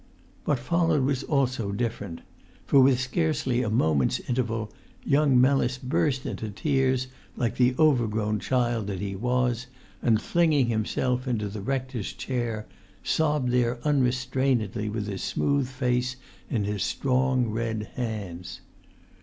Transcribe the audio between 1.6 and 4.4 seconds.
different; for, with scarcely a moment's